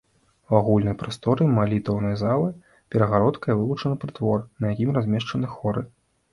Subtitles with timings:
[0.51, 2.49] У агульнай прасторы малітоўнай залы
[2.95, 5.89] перагародкай вылучаны прытвор, на якім размешчаны хоры.